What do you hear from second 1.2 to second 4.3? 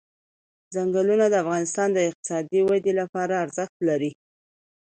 د افغانستان د اقتصادي ودې لپاره ارزښت لري.